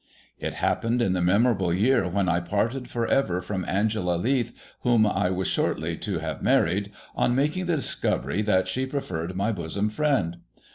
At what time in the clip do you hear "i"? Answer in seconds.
2.27-2.39, 5.05-5.29